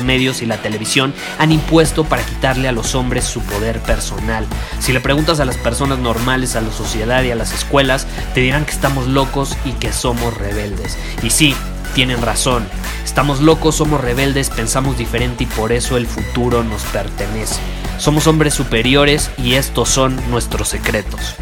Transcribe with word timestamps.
medios 0.00 0.42
y 0.42 0.46
la 0.46 0.58
televisión 0.58 1.14
han 1.38 1.52
impuesto 1.52 2.04
para 2.04 2.24
quitarle 2.24 2.68
a 2.68 2.72
los 2.72 2.94
hombres 2.94 3.24
su 3.24 3.40
poder 3.42 3.80
personal. 3.80 4.46
Si 4.80 4.92
le 4.92 5.00
preguntas 5.00 5.40
a 5.40 5.44
las 5.44 5.56
personas 5.56 5.98
normales, 5.98 6.56
a 6.56 6.60
la 6.60 6.72
sociedad 6.72 7.22
y 7.22 7.30
a 7.30 7.36
las 7.36 7.52
escuelas, 7.52 8.06
te 8.34 8.40
dirán 8.40 8.64
que 8.64 8.72
estamos 8.72 9.06
locos 9.06 9.56
y 9.64 9.72
que 9.72 9.92
somos 9.92 10.36
rebeldes. 10.36 10.98
Y 11.22 11.30
sí, 11.30 11.54
tienen 11.94 12.20
razón. 12.22 12.66
Estamos 13.04 13.40
locos, 13.40 13.76
somos 13.76 14.00
rebeldes, 14.00 14.50
pensamos 14.50 14.98
diferente 14.98 15.44
y 15.44 15.46
por 15.46 15.72
eso 15.72 15.96
el 15.96 16.06
futuro 16.06 16.64
nos 16.64 16.82
pertenece. 16.84 17.60
Somos 17.98 18.26
hombres 18.26 18.54
superiores 18.54 19.30
y 19.38 19.54
estos 19.54 19.88
son 19.88 20.18
nuestros 20.30 20.68
secretos. 20.68 21.36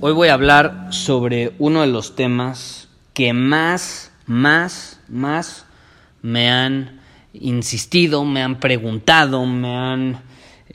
Hoy 0.00 0.12
voy 0.12 0.28
a 0.28 0.34
hablar 0.34 0.88
sobre 0.90 1.54
uno 1.58 1.80
de 1.80 1.86
los 1.86 2.14
temas 2.14 2.83
que 3.14 3.32
más, 3.32 4.12
más, 4.26 5.00
más 5.08 5.66
me 6.20 6.50
han 6.50 7.00
insistido, 7.32 8.24
me 8.24 8.42
han 8.42 8.60
preguntado, 8.60 9.46
me 9.46 9.76
han, 9.76 10.22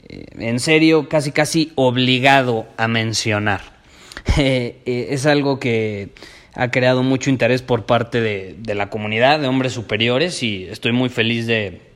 eh, 0.08 0.24
en 0.38 0.58
serio, 0.58 1.08
casi, 1.08 1.32
casi 1.32 1.72
obligado 1.76 2.66
a 2.76 2.88
mencionar. 2.88 3.60
Eh, 4.36 4.82
eh, 4.84 5.08
es 5.10 5.26
algo 5.26 5.58
que 5.58 6.10
ha 6.54 6.70
creado 6.70 7.02
mucho 7.02 7.30
interés 7.30 7.62
por 7.62 7.86
parte 7.86 8.20
de, 8.20 8.54
de 8.58 8.74
la 8.74 8.88
comunidad 8.90 9.40
de 9.40 9.48
hombres 9.48 9.72
superiores 9.72 10.42
y 10.42 10.66
estoy 10.66 10.92
muy 10.92 11.08
feliz 11.08 11.46
de, 11.46 11.89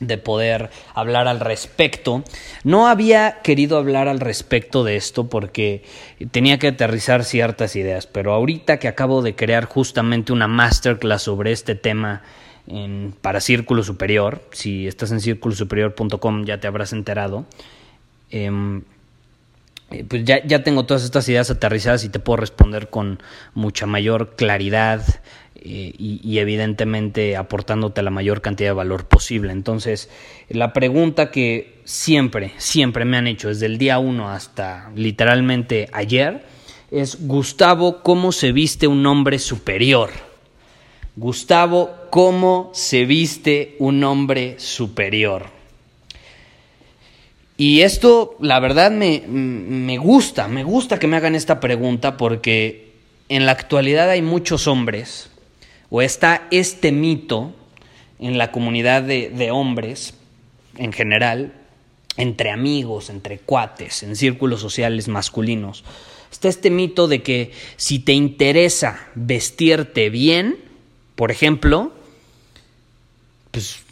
de 0.00 0.18
poder 0.18 0.70
hablar 0.94 1.28
al 1.28 1.40
respecto. 1.40 2.22
No 2.64 2.88
había 2.88 3.40
querido 3.42 3.78
hablar 3.78 4.08
al 4.08 4.20
respecto 4.20 4.84
de 4.84 4.96
esto 4.96 5.28
porque 5.28 5.84
tenía 6.30 6.58
que 6.58 6.68
aterrizar 6.68 7.24
ciertas 7.24 7.76
ideas, 7.76 8.06
pero 8.06 8.32
ahorita 8.32 8.78
que 8.78 8.88
acabo 8.88 9.22
de 9.22 9.34
crear 9.34 9.64
justamente 9.64 10.32
una 10.32 10.48
masterclass 10.48 11.22
sobre 11.22 11.52
este 11.52 11.74
tema 11.74 12.22
en, 12.66 13.14
para 13.20 13.40
Círculo 13.40 13.82
Superior, 13.82 14.42
si 14.52 14.86
estás 14.86 15.12
en 15.12 15.20
círculosuperior.com 15.20 16.44
ya 16.44 16.60
te 16.60 16.66
habrás 16.66 16.92
enterado, 16.92 17.46
em, 18.30 18.82
eh, 19.90 20.04
pues 20.04 20.24
ya, 20.24 20.44
ya 20.44 20.64
tengo 20.64 20.84
todas 20.84 21.04
estas 21.04 21.28
ideas 21.28 21.50
aterrizadas 21.50 22.04
y 22.04 22.08
te 22.08 22.18
puedo 22.18 22.38
responder 22.38 22.90
con 22.90 23.20
mucha 23.54 23.86
mayor 23.86 24.34
claridad 24.34 25.02
eh, 25.62 25.94
y, 25.98 26.38
evidentemente 26.38 27.36
aportándote 27.36 28.02
la 28.02 28.10
mayor 28.10 28.42
cantidad 28.42 28.70
de 28.70 28.74
valor 28.74 29.06
posible. 29.06 29.52
Entonces, 29.52 30.10
la 30.48 30.72
pregunta 30.72 31.30
que 31.30 31.80
siempre, 31.84 32.52
siempre 32.58 33.04
me 33.04 33.16
han 33.16 33.26
hecho 33.26 33.48
desde 33.48 33.66
el 33.66 33.78
día 33.78 33.98
1 33.98 34.28
hasta 34.28 34.90
literalmente 34.94 35.88
ayer 35.92 36.44
es, 36.90 37.26
Gustavo, 37.26 38.02
¿cómo 38.02 38.32
se 38.32 38.52
viste 38.52 38.86
un 38.86 39.06
hombre 39.06 39.38
superior? 39.38 40.10
Gustavo, 41.16 41.94
¿cómo 42.10 42.70
se 42.74 43.06
viste 43.06 43.76
un 43.78 44.04
hombre 44.04 44.56
superior? 44.58 45.46
Y 47.56 47.80
esto, 47.80 48.36
la 48.40 48.60
verdad, 48.60 48.90
me, 48.90 49.22
me 49.26 49.96
gusta, 49.96 50.48
me 50.48 50.64
gusta 50.64 50.98
que 50.98 51.06
me 51.06 51.16
hagan 51.16 51.34
esta 51.34 51.60
pregunta 51.60 52.18
porque 52.18 52.92
en 53.28 53.46
la 53.46 53.52
actualidad 53.52 54.10
hay 54.10 54.20
muchos 54.20 54.66
hombres 54.66 55.30
o 55.90 56.02
está 56.02 56.46
este 56.50 56.92
mito 56.92 57.54
en 58.18 58.38
la 58.38 58.50
comunidad 58.50 59.02
de, 59.02 59.50
hombres 59.50 60.14
en 60.76 60.92
general, 60.92 61.52
entre 62.16 62.50
amigos, 62.50 63.10
entre 63.10 63.38
cuates, 63.38 64.02
en 64.02 64.16
círculos 64.16 64.60
sociales 64.60 65.08
masculinos, 65.08 65.84
está 66.32 66.48
este 66.48 66.70
mito 66.70 67.08
de 67.08 67.22
que 67.22 67.52
si 67.76 67.98
te 67.98 68.12
interesa 68.12 69.06
vestirte 69.14 70.10
bien, 70.10 70.56
por 71.14 71.30
ejemplo, 71.30 71.92
pues 73.50 73.82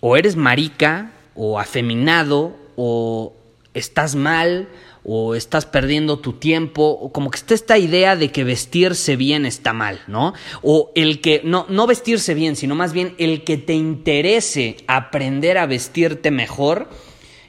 o 0.00 0.16
eres 0.16 0.36
marica 0.36 1.12
o 1.34 1.58
afeminado 1.58 2.56
o 2.76 3.34
estás 3.74 4.14
mal 4.14 4.68
o 5.10 5.34
estás 5.34 5.64
perdiendo 5.64 6.18
tu 6.18 6.34
tiempo, 6.34 6.82
o 6.82 7.10
como 7.12 7.30
que 7.30 7.38
está 7.38 7.54
esta 7.54 7.78
idea 7.78 8.14
de 8.14 8.30
que 8.30 8.44
vestirse 8.44 9.16
bien 9.16 9.46
está 9.46 9.72
mal, 9.72 10.00
¿no? 10.06 10.34
O 10.60 10.92
el 10.94 11.22
que, 11.22 11.40
no, 11.44 11.64
no 11.70 11.86
vestirse 11.86 12.34
bien, 12.34 12.56
sino 12.56 12.74
más 12.74 12.92
bien 12.92 13.14
el 13.16 13.42
que 13.42 13.56
te 13.56 13.72
interese 13.72 14.76
aprender 14.86 15.56
a 15.56 15.64
vestirte 15.64 16.30
mejor 16.30 16.90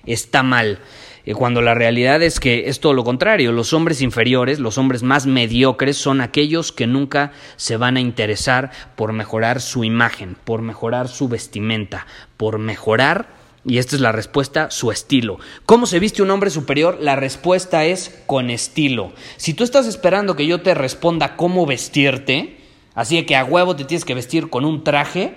está 0.05 0.41
mal. 0.41 0.79
Eh, 1.25 1.33
cuando 1.33 1.61
la 1.61 1.73
realidad 1.73 2.21
es 2.23 2.39
que 2.39 2.69
es 2.69 2.79
todo 2.79 2.93
lo 2.93 3.03
contrario, 3.03 3.51
los 3.51 3.73
hombres 3.73 4.01
inferiores, 4.01 4.59
los 4.59 4.77
hombres 4.77 5.03
más 5.03 5.25
mediocres 5.25 5.97
son 5.97 6.21
aquellos 6.21 6.71
que 6.71 6.87
nunca 6.87 7.33
se 7.57 7.75
van 7.75 7.97
a 7.97 7.99
interesar 7.99 8.71
por 8.95 9.11
mejorar 9.11 9.59
su 9.59 9.83
imagen, 9.83 10.37
por 10.45 10.61
mejorar 10.61 11.09
su 11.09 11.27
vestimenta, 11.27 12.07
por 12.37 12.57
mejorar 12.57 13.38
y 13.65 13.77
esta 13.77 13.95
es 13.95 14.01
la 14.01 14.11
respuesta, 14.11 14.71
su 14.71 14.91
estilo. 14.91 15.39
¿Cómo 15.65 15.85
se 15.85 15.99
viste 15.99 16.21
un 16.21 16.31
hombre 16.31 16.49
superior? 16.49 16.97
La 17.01 17.15
respuesta 17.15 17.85
es 17.85 18.21
con 18.25 18.49
estilo. 18.49 19.11
Si 19.37 19.53
tú 19.53 19.63
estás 19.63 19.85
esperando 19.85 20.35
que 20.35 20.47
yo 20.47 20.61
te 20.61 20.73
responda 20.73 21.35
cómo 21.35 21.65
vestirte, 21.65 22.57
así 22.95 23.21
que 23.23 23.35
a 23.35 23.43
huevo 23.43 23.75
te 23.75 23.85
tienes 23.85 24.05
que 24.05 24.15
vestir 24.15 24.49
con 24.49 24.63
un 24.63 24.83
traje, 24.83 25.33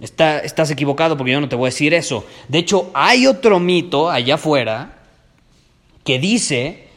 está, 0.00 0.40
estás 0.40 0.70
equivocado 0.70 1.16
porque 1.16 1.32
yo 1.32 1.40
no 1.40 1.48
te 1.48 1.56
voy 1.56 1.68
a 1.68 1.74
decir 1.74 1.94
eso. 1.94 2.26
De 2.48 2.58
hecho, 2.58 2.90
hay 2.92 3.26
otro 3.26 3.60
mito 3.60 4.10
allá 4.10 4.34
afuera 4.34 4.98
que 6.04 6.18
dice 6.18 6.88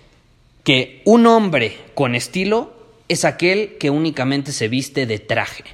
que 0.64 1.02
un 1.06 1.28
hombre 1.28 1.78
con 1.94 2.16
estilo 2.16 2.74
es 3.08 3.26
aquel 3.26 3.78
que 3.78 3.90
únicamente 3.90 4.52
se 4.52 4.70
viste 4.70 5.06
de 5.06 5.20
traje. 5.20 5.66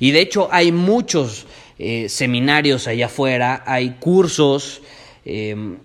Y 0.00 0.12
de 0.12 0.20
hecho 0.20 0.48
hay 0.52 0.70
muchos 0.72 1.46
eh, 1.78 2.08
seminarios 2.08 2.88
allá 2.88 3.06
afuera, 3.06 3.62
hay 3.66 3.96
cursos. 4.00 4.82
Em, 5.24 5.78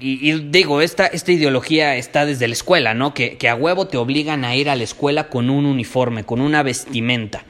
y, 0.00 0.32
digo, 0.32 0.80
esta, 0.80 1.06
esta 1.06 1.30
ideología 1.30 1.96
está 1.96 2.24
desde 2.24 2.48
la 2.48 2.54
escuela, 2.54 2.94
¿no? 2.94 3.12
Que, 3.12 3.36
que, 3.36 3.48
a 3.48 3.54
huevo 3.54 3.86
te 3.86 3.98
obligan 3.98 4.44
a 4.44 4.56
ir 4.56 4.70
a 4.70 4.76
la 4.76 4.84
escuela 4.84 5.28
con 5.28 5.50
un 5.50 5.66
uniforme, 5.66 6.24
con 6.24 6.40
una 6.40 6.62
vestimenta. 6.62 7.44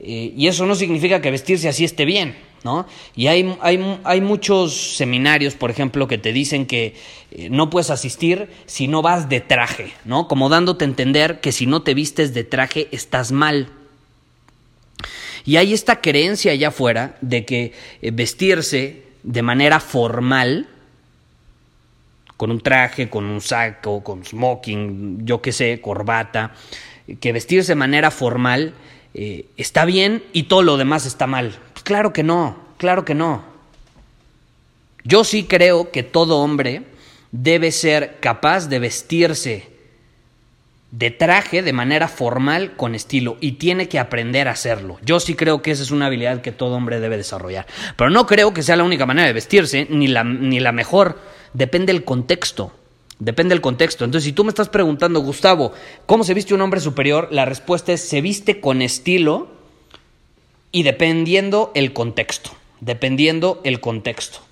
Eh, 0.00 0.32
y 0.36 0.46
eso 0.46 0.66
no 0.66 0.74
significa 0.74 1.20
que 1.20 1.30
vestirse 1.30 1.68
así 1.68 1.84
esté 1.84 2.04
bien, 2.04 2.36
¿no? 2.62 2.86
Y 3.16 3.26
hay, 3.26 3.56
hay, 3.60 3.98
hay 4.04 4.20
muchos 4.20 4.96
seminarios, 4.96 5.54
por 5.54 5.70
ejemplo, 5.70 6.06
que 6.06 6.18
te 6.18 6.32
dicen 6.32 6.66
que 6.66 6.94
eh, 7.32 7.48
no 7.50 7.68
puedes 7.68 7.90
asistir 7.90 8.48
si 8.66 8.86
no 8.86 9.02
vas 9.02 9.28
de 9.28 9.40
traje, 9.40 9.92
¿no? 10.04 10.28
Como 10.28 10.48
dándote 10.48 10.84
a 10.84 10.88
entender 10.88 11.40
que 11.40 11.50
si 11.50 11.66
no 11.66 11.82
te 11.82 11.94
vistes 11.94 12.32
de 12.32 12.44
traje 12.44 12.88
estás 12.92 13.32
mal. 13.32 13.70
Y 15.48 15.56
hay 15.56 15.72
esta 15.72 16.02
creencia 16.02 16.52
allá 16.52 16.68
afuera 16.68 17.16
de 17.22 17.46
que 17.46 17.72
eh, 18.02 18.10
vestirse 18.10 19.04
de 19.22 19.40
manera 19.40 19.80
formal, 19.80 20.68
con 22.36 22.50
un 22.50 22.60
traje, 22.60 23.08
con 23.08 23.24
un 23.24 23.40
saco, 23.40 24.04
con 24.04 24.26
smoking, 24.26 25.24
yo 25.24 25.40
qué 25.40 25.52
sé, 25.52 25.80
corbata, 25.80 26.52
que 27.18 27.32
vestirse 27.32 27.72
de 27.72 27.76
manera 27.76 28.10
formal 28.10 28.74
eh, 29.14 29.46
está 29.56 29.86
bien 29.86 30.22
y 30.34 30.42
todo 30.42 30.60
lo 30.60 30.76
demás 30.76 31.06
está 31.06 31.26
mal. 31.26 31.58
Pues 31.72 31.82
claro 31.82 32.12
que 32.12 32.22
no, 32.22 32.58
claro 32.76 33.06
que 33.06 33.14
no. 33.14 33.42
Yo 35.02 35.24
sí 35.24 35.44
creo 35.44 35.90
que 35.90 36.02
todo 36.02 36.40
hombre 36.40 36.82
debe 37.32 37.72
ser 37.72 38.18
capaz 38.20 38.68
de 38.68 38.80
vestirse 38.80 39.77
de 40.90 41.10
traje 41.10 41.62
de 41.62 41.72
manera 41.72 42.08
formal 42.08 42.74
con 42.76 42.94
estilo 42.94 43.36
y 43.40 43.52
tiene 43.52 43.88
que 43.88 43.98
aprender 43.98 44.48
a 44.48 44.52
hacerlo. 44.52 44.98
Yo 45.02 45.20
sí 45.20 45.34
creo 45.34 45.60
que 45.60 45.70
esa 45.70 45.82
es 45.82 45.90
una 45.90 46.06
habilidad 46.06 46.40
que 46.40 46.52
todo 46.52 46.76
hombre 46.76 47.00
debe 47.00 47.16
desarrollar. 47.16 47.66
Pero 47.96 48.10
no 48.10 48.26
creo 48.26 48.54
que 48.54 48.62
sea 48.62 48.76
la 48.76 48.84
única 48.84 49.06
manera 49.06 49.26
de 49.26 49.34
vestirse, 49.34 49.86
ni 49.90 50.08
la, 50.08 50.24
ni 50.24 50.60
la 50.60 50.72
mejor. 50.72 51.18
Depende 51.52 51.92
del 51.92 52.04
contexto. 52.04 52.72
Depende 53.18 53.54
del 53.54 53.60
contexto. 53.60 54.04
Entonces, 54.04 54.24
si 54.24 54.32
tú 54.32 54.44
me 54.44 54.50
estás 54.50 54.68
preguntando, 54.68 55.20
Gustavo, 55.20 55.72
¿cómo 56.06 56.24
se 56.24 56.34
viste 56.34 56.54
un 56.54 56.60
hombre 56.62 56.80
superior? 56.80 57.28
La 57.32 57.44
respuesta 57.44 57.92
es, 57.92 58.08
se 58.08 58.20
viste 58.20 58.60
con 58.60 58.80
estilo 58.80 59.48
y 60.72 60.84
dependiendo 60.84 61.72
el 61.74 61.92
contexto. 61.92 62.50
Dependiendo 62.80 63.60
el 63.64 63.80
contexto. 63.80 64.47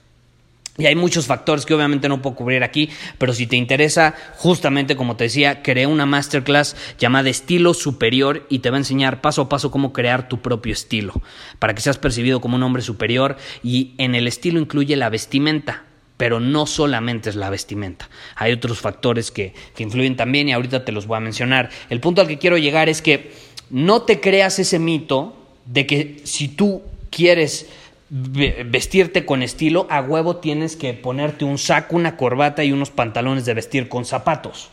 Y 0.78 0.86
hay 0.86 0.94
muchos 0.94 1.26
factores 1.26 1.64
que 1.64 1.74
obviamente 1.74 2.08
no 2.08 2.20
puedo 2.20 2.36
cubrir 2.36 2.62
aquí, 2.62 2.90
pero 3.18 3.32
si 3.32 3.46
te 3.46 3.56
interesa, 3.56 4.14
justamente 4.36 4.96
como 4.96 5.16
te 5.16 5.24
decía, 5.24 5.62
creé 5.62 5.86
una 5.86 6.06
masterclass 6.06 6.76
llamada 6.98 7.30
Estilo 7.30 7.72
Superior 7.72 8.46
y 8.50 8.58
te 8.58 8.70
va 8.70 8.76
a 8.76 8.80
enseñar 8.80 9.20
paso 9.20 9.42
a 9.42 9.48
paso 9.48 9.70
cómo 9.70 9.92
crear 9.92 10.28
tu 10.28 10.40
propio 10.42 10.72
estilo, 10.72 11.14
para 11.58 11.74
que 11.74 11.80
seas 11.80 11.98
percibido 11.98 12.40
como 12.40 12.56
un 12.56 12.62
hombre 12.62 12.82
superior 12.82 13.36
y 13.62 13.94
en 13.98 14.14
el 14.14 14.26
estilo 14.26 14.60
incluye 14.60 14.96
la 14.96 15.08
vestimenta. 15.08 15.84
Pero 16.18 16.40
no 16.40 16.64
solamente 16.64 17.28
es 17.28 17.36
la 17.36 17.50
vestimenta, 17.50 18.08
hay 18.36 18.50
otros 18.52 18.78
factores 18.80 19.30
que, 19.30 19.52
que 19.74 19.82
influyen 19.82 20.16
también 20.16 20.48
y 20.48 20.52
ahorita 20.52 20.82
te 20.82 20.90
los 20.90 21.06
voy 21.06 21.18
a 21.18 21.20
mencionar. 21.20 21.68
El 21.90 22.00
punto 22.00 22.22
al 22.22 22.26
que 22.26 22.38
quiero 22.38 22.56
llegar 22.56 22.88
es 22.88 23.02
que 23.02 23.32
no 23.68 24.00
te 24.00 24.18
creas 24.18 24.58
ese 24.58 24.78
mito 24.78 25.36
de 25.66 25.86
que 25.86 26.22
si 26.24 26.48
tú 26.48 26.82
quieres 27.10 27.66
vestirte 28.08 29.26
con 29.26 29.42
estilo, 29.42 29.86
a 29.90 30.00
huevo 30.00 30.36
tienes 30.36 30.76
que 30.76 30.94
ponerte 30.94 31.44
un 31.44 31.58
saco, 31.58 31.96
una 31.96 32.16
corbata 32.16 32.62
y 32.62 32.72
unos 32.72 32.90
pantalones 32.90 33.44
de 33.44 33.54
vestir 33.54 33.88
con 33.88 34.04
zapatos. 34.04 34.68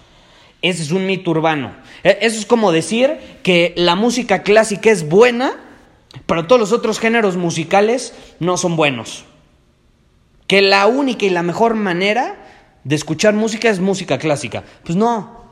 Ese 0.61 0.83
es 0.83 0.91
un 0.91 1.05
mito 1.05 1.31
urbano. 1.31 1.75
E, 2.03 2.19
eso 2.21 2.39
es 2.39 2.45
como 2.45 2.71
decir 2.71 3.17
que 3.41 3.73
la 3.75 3.95
música 3.95 4.43
clásica 4.43 4.91
es 4.91 5.09
buena, 5.09 5.59
pero 6.25 6.45
todos 6.45 6.59
los 6.59 6.71
otros 6.71 6.99
géneros 6.99 7.35
musicales 7.35 8.13
no 8.39 8.57
son 8.57 8.75
buenos. 8.75 9.25
Que 10.47 10.61
la 10.61 10.85
única 10.85 11.25
y 11.25 11.29
la 11.31 11.43
mejor 11.43 11.73
manera 11.73 12.37
de 12.83 12.95
escuchar 12.95 13.33
música 13.33 13.69
es 13.69 13.79
música 13.79 14.19
clásica. 14.19 14.63
Pues 14.83 14.95
no. 14.95 15.43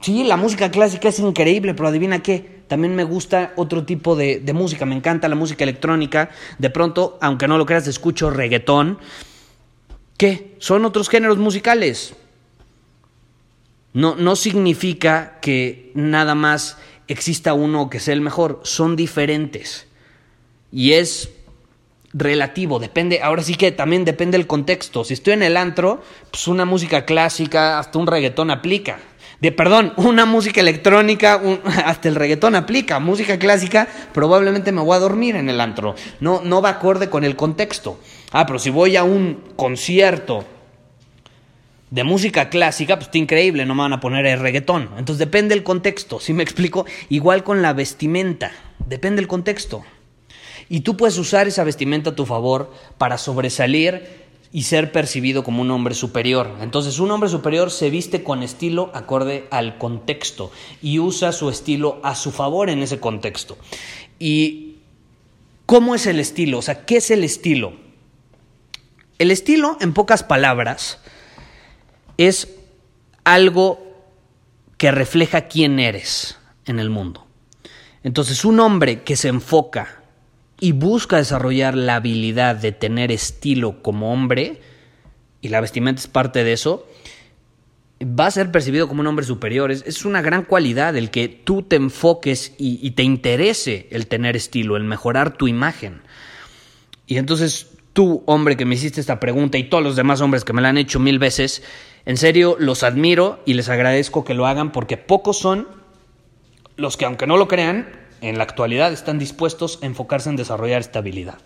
Sí, 0.00 0.24
la 0.24 0.36
música 0.36 0.70
clásica 0.70 1.08
es 1.08 1.18
increíble, 1.18 1.72
pero 1.72 1.88
adivina 1.88 2.22
qué 2.22 2.55
también 2.68 2.94
me 2.94 3.04
gusta 3.04 3.52
otro 3.56 3.84
tipo 3.84 4.16
de, 4.16 4.42
música, 4.52 4.86
me 4.86 4.94
encanta 4.94 5.28
la 5.28 5.34
música 5.34 5.64
electrónica, 5.64 6.30
de 6.58 6.70
pronto, 6.70 7.18
aunque 7.20 7.48
no 7.48 7.58
lo 7.58 7.66
creas, 7.66 7.86
escucho 7.86 8.30
reggaetón. 8.30 8.98
¿Qué? 10.16 10.56
Son 10.58 10.84
otros 10.84 11.08
géneros 11.08 11.38
musicales. 11.38 12.14
No, 13.92 14.14
no 14.16 14.36
significa 14.36 15.38
que 15.40 15.92
nada 15.94 16.34
más 16.34 16.78
exista 17.08 17.54
uno 17.54 17.88
que 17.88 18.00
sea 18.00 18.14
el 18.14 18.20
mejor, 18.20 18.60
son 18.64 18.96
diferentes. 18.96 19.86
Y 20.72 20.92
es 20.92 21.30
relativo, 22.12 22.78
depende, 22.78 23.20
ahora 23.22 23.42
sí 23.42 23.54
que 23.54 23.72
también 23.72 24.04
depende 24.04 24.38
del 24.38 24.46
contexto. 24.46 25.04
Si 25.04 25.14
estoy 25.14 25.34
en 25.34 25.42
el 25.42 25.56
antro, 25.56 26.02
pues 26.30 26.48
una 26.48 26.64
música 26.64 27.04
clásica, 27.04 27.78
hasta 27.78 27.98
un 27.98 28.06
reggaetón 28.06 28.50
aplica 28.50 28.98
de 29.40 29.52
perdón, 29.52 29.92
una 29.96 30.24
música 30.24 30.60
electrónica, 30.60 31.40
hasta 31.84 32.08
el 32.08 32.14
reggaetón 32.14 32.54
aplica, 32.54 32.98
música 32.98 33.38
clásica, 33.38 33.88
probablemente 34.12 34.72
me 34.72 34.80
voy 34.80 34.96
a 34.96 35.00
dormir 35.00 35.36
en 35.36 35.48
el 35.48 35.60
antro. 35.60 35.94
No, 36.20 36.40
no 36.42 36.62
va 36.62 36.70
acorde 36.70 37.10
con 37.10 37.24
el 37.24 37.36
contexto. 37.36 37.98
Ah, 38.32 38.46
pero 38.46 38.58
si 38.58 38.70
voy 38.70 38.96
a 38.96 39.04
un 39.04 39.42
concierto 39.56 40.44
de 41.90 42.02
música 42.02 42.48
clásica, 42.48 42.96
pues 42.96 43.06
está 43.06 43.18
increíble, 43.18 43.64
no 43.64 43.74
me 43.74 43.82
van 43.82 43.92
a 43.92 44.00
poner 44.00 44.26
el 44.26 44.40
reggaetón. 44.40 44.90
Entonces 44.98 45.18
depende 45.18 45.54
del 45.54 45.64
contexto, 45.64 46.18
¿sí 46.18 46.32
me 46.32 46.42
explico? 46.42 46.86
Igual 47.08 47.44
con 47.44 47.62
la 47.62 47.72
vestimenta, 47.72 48.52
depende 48.86 49.20
del 49.20 49.28
contexto. 49.28 49.84
Y 50.68 50.80
tú 50.80 50.96
puedes 50.96 51.16
usar 51.18 51.46
esa 51.46 51.62
vestimenta 51.62 52.10
a 52.10 52.14
tu 52.16 52.26
favor 52.26 52.72
para 52.98 53.18
sobresalir 53.18 54.25
y 54.56 54.62
ser 54.62 54.90
percibido 54.90 55.44
como 55.44 55.60
un 55.60 55.70
hombre 55.70 55.94
superior. 55.94 56.50
Entonces 56.62 56.98
un 56.98 57.10
hombre 57.10 57.28
superior 57.28 57.70
se 57.70 57.90
viste 57.90 58.24
con 58.24 58.42
estilo 58.42 58.90
acorde 58.94 59.46
al 59.50 59.76
contexto 59.76 60.50
y 60.80 60.98
usa 60.98 61.32
su 61.32 61.50
estilo 61.50 62.00
a 62.02 62.14
su 62.14 62.32
favor 62.32 62.70
en 62.70 62.82
ese 62.82 62.98
contexto. 62.98 63.58
¿Y 64.18 64.76
cómo 65.66 65.94
es 65.94 66.06
el 66.06 66.18
estilo? 66.18 66.56
O 66.56 66.62
sea, 66.62 66.86
¿qué 66.86 66.96
es 66.96 67.10
el 67.10 67.22
estilo? 67.22 67.74
El 69.18 69.30
estilo, 69.30 69.76
en 69.82 69.92
pocas 69.92 70.22
palabras, 70.22 71.00
es 72.16 72.48
algo 73.24 73.78
que 74.78 74.90
refleja 74.90 75.48
quién 75.48 75.78
eres 75.78 76.38
en 76.64 76.78
el 76.78 76.88
mundo. 76.88 77.26
Entonces 78.02 78.42
un 78.42 78.58
hombre 78.60 79.02
que 79.02 79.16
se 79.16 79.28
enfoca 79.28 80.02
y 80.60 80.72
busca 80.72 81.16
desarrollar 81.16 81.76
la 81.76 81.96
habilidad 81.96 82.56
de 82.56 82.72
tener 82.72 83.12
estilo 83.12 83.82
como 83.82 84.12
hombre, 84.12 84.60
y 85.40 85.48
la 85.48 85.60
vestimenta 85.60 86.00
es 86.00 86.06
parte 86.06 86.44
de 86.44 86.52
eso, 86.52 86.86
va 88.02 88.26
a 88.26 88.30
ser 88.30 88.50
percibido 88.50 88.88
como 88.88 89.00
un 89.00 89.06
hombre 89.06 89.24
superior. 89.24 89.70
Es, 89.70 90.04
una 90.04 90.22
gran 90.22 90.44
cualidad 90.44 90.96
el 90.96 91.10
que 91.10 91.28
tú 91.28 91.62
te 91.62 91.76
enfoques 91.76 92.54
y, 92.58 92.78
y, 92.82 92.92
te 92.92 93.02
interese 93.02 93.86
el 93.90 94.06
tener 94.06 94.36
estilo, 94.36 94.76
el 94.76 94.84
mejorar 94.84 95.36
tu 95.36 95.48
imagen. 95.48 96.02
Y 97.06 97.16
entonces 97.16 97.70
tú, 97.92 98.22
hombre, 98.26 98.56
que 98.56 98.66
me 98.66 98.74
hiciste 98.74 99.00
esta 99.00 99.20
pregunta 99.20 99.56
y 99.56 99.64
todos 99.64 99.82
los 99.82 99.96
demás 99.96 100.20
hombres 100.20 100.44
que 100.44 100.52
me 100.52 100.60
la 100.60 100.68
han 100.68 100.78
hecho 100.78 101.00
mil 101.00 101.18
veces, 101.18 101.62
en 102.04 102.16
serio 102.16 102.56
los 102.58 102.82
admiro 102.82 103.40
y 103.46 103.54
les 103.54 103.68
agradezco 103.68 104.24
que 104.24 104.34
lo 104.34 104.46
hagan 104.46 104.72
porque 104.72 104.96
pocos 104.96 105.38
son 105.38 105.66
los 106.76 106.96
que, 106.96 107.06
aunque 107.06 107.26
no 107.26 107.38
lo 107.38 107.48
crean, 107.48 107.88
en 108.20 108.38
la 108.38 108.44
actualidad 108.44 108.92
están 108.92 109.18
dispuestos 109.18 109.78
a 109.82 109.86
enfocarse 109.86 110.28
en 110.28 110.36
desarrollar 110.36 110.80
estabilidad. 110.80 111.38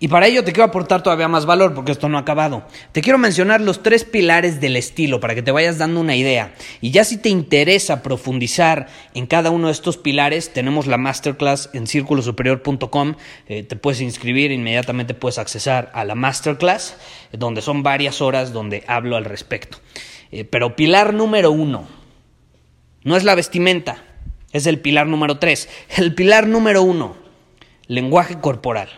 Y 0.00 0.08
para 0.08 0.28
ello 0.28 0.44
te 0.44 0.52
quiero 0.52 0.68
aportar 0.68 1.02
todavía 1.02 1.26
más 1.26 1.44
valor 1.44 1.74
porque 1.74 1.90
esto 1.90 2.08
no 2.08 2.18
ha 2.18 2.20
acabado. 2.20 2.64
Te 2.92 3.00
quiero 3.00 3.18
mencionar 3.18 3.60
los 3.60 3.82
tres 3.82 4.04
pilares 4.04 4.60
del 4.60 4.76
estilo 4.76 5.18
para 5.18 5.34
que 5.34 5.42
te 5.42 5.50
vayas 5.50 5.78
dando 5.78 6.00
una 6.00 6.14
idea. 6.14 6.54
Y 6.80 6.92
ya 6.92 7.02
si 7.02 7.16
te 7.16 7.30
interesa 7.30 8.00
profundizar 8.02 8.86
en 9.14 9.26
cada 9.26 9.50
uno 9.50 9.66
de 9.66 9.72
estos 9.72 9.96
pilares, 9.96 10.52
tenemos 10.52 10.86
la 10.86 10.98
masterclass 10.98 11.70
en 11.72 11.88
círculosuperior.com. 11.88 13.14
Eh, 13.48 13.64
te 13.64 13.74
puedes 13.74 14.00
inscribir, 14.00 14.52
inmediatamente 14.52 15.14
puedes 15.14 15.38
accesar 15.38 15.90
a 15.94 16.04
la 16.04 16.14
masterclass, 16.14 16.96
donde 17.32 17.60
son 17.60 17.82
varias 17.82 18.20
horas 18.20 18.52
donde 18.52 18.84
hablo 18.86 19.16
al 19.16 19.24
respecto. 19.24 19.78
Eh, 20.30 20.44
pero 20.44 20.76
pilar 20.76 21.12
número 21.12 21.50
uno, 21.50 21.88
no 23.02 23.16
es 23.16 23.24
la 23.24 23.34
vestimenta, 23.34 24.04
es 24.58 24.66
el 24.66 24.80
pilar 24.80 25.06
número 25.06 25.38
tres. 25.38 25.68
El 25.96 26.14
pilar 26.14 26.46
número 26.46 26.82
uno, 26.82 27.16
lenguaje 27.86 28.38
corporal. 28.40 28.88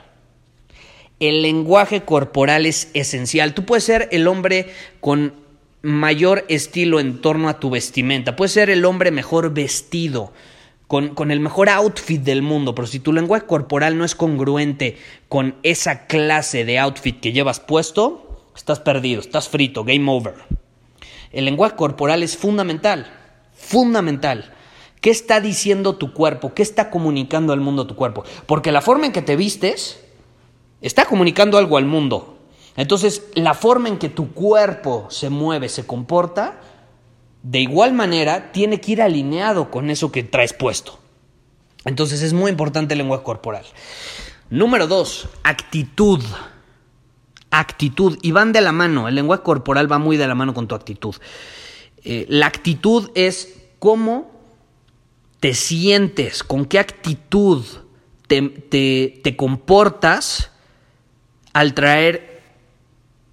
El 1.21 1.43
lenguaje 1.43 2.03
corporal 2.03 2.67
es 2.67 2.91
esencial. 2.95 3.55
Tú 3.55 3.67
puedes 3.67 3.85
ser 3.85 4.09
el 4.11 4.27
hombre 4.27 4.71
con 5.01 5.35
mayor 5.83 6.45
estilo 6.49 7.01
en 7.01 7.21
torno 7.21 7.49
a 7.49 7.61
tu 7.61 7.71
vestimenta. 7.71 8.37
Puedes 8.37 8.53
ser 8.53 8.71
el 8.71 8.85
hombre 8.85 9.11
mejor 9.11 9.53
vestido, 9.53 10.33
con, 10.87 11.15
con, 11.15 11.31
el 11.31 11.41
mejor 11.41 11.69
outfit 11.69 12.23
del 12.23 12.43
mundo, 12.43 12.75
pero 12.75 12.87
si 12.87 13.01
tu 13.01 13.13
lenguaje 13.13 13.47
corporal 13.47 13.97
no 13.97 14.05
es 14.05 14.15
congruente 14.15 14.97
con 15.29 15.55
esa 15.63 16.07
clase 16.07 16.65
de 16.65 16.79
outfit 16.79 17.21
que 17.21 17.33
llevas 17.33 17.61
puesto, 17.61 18.51
estás 18.57 18.81
perdido, 18.81 19.21
estás 19.21 19.49
frito, 19.49 19.85
game 19.85 20.11
over. 20.11 20.35
El 21.33 21.45
lenguaje 21.45 21.77
corporal 21.77 22.23
es 22.23 22.37
fundamental, 22.37 23.07
fundamental. 23.55 24.53
¿Qué 25.01 25.11
está 25.11 25.41
diciendo 25.41 25.97
tu 25.97 26.13
cuerpo? 26.13 26.53
¿Qué 26.55 26.63
está 26.63 26.91
comunicando 26.91 27.53
al 27.53 27.61
mundo 27.61 27.87
tu 27.87 27.97
cuerpo? 27.97 28.25
Porque 28.47 28.73
la 28.73 28.83
forma 28.83 29.07
en 29.07 29.13
que 29.13 29.23
te 29.23 29.37
vistes 29.37 30.01
está 30.83 31.07
comunicando 31.07 31.57
algo 31.59 31.77
al 31.77 31.87
mundo. 31.87 32.37
Entonces, 32.77 33.25
la 33.35 33.55
forma 33.55 33.89
en 33.89 33.99
que 33.99 34.09
tu 34.09 34.33
cuerpo 34.33 35.07
se 35.11 35.31
mueve, 35.31 35.69
se 35.69 35.87
comporta, 35.87 36.61
de 37.43 37.61
igual 37.61 37.93
manera 37.95 38.53
tiene 38.53 38.81
que 38.81 38.93
ir 38.93 39.03
alineado 39.03 39.71
con 39.71 39.91
eso 39.91 40.13
que 40.13 40.23
traes 40.23 40.53
puesto. 40.53 40.99
Entonces 41.85 42.23
es 42.23 42.33
muy 42.33 42.51
importante 42.51 42.95
el 42.95 42.99
lenguaje 42.99 43.25
corporal. 43.25 43.65
Número 44.51 44.87
dos, 44.87 45.29
actitud. 45.43 46.23
Actitud. 47.51 48.19
Y 48.23 48.33
van 48.33 48.53
de 48.53 48.61
la 48.61 48.73
mano. 48.73 49.09
El 49.09 49.15
lenguaje 49.15 49.43
corporal 49.43 49.91
va 49.91 49.99
muy 49.99 50.17
de 50.17 50.29
la 50.29 50.35
mano 50.35 50.53
con 50.53 50.69
tu 50.69 50.75
actitud. 50.75 51.15
Eh, 52.05 52.27
la 52.29 52.47
actitud 52.47 53.11
es 53.15 53.57
cómo 53.79 54.40
te 55.41 55.55
sientes, 55.55 56.45
con 56.45 56.67
qué 56.67 56.79
actitud 56.79 57.65
te, 58.29 59.35
comportas 59.37 60.53
al 61.53 61.75
traer 61.75 62.43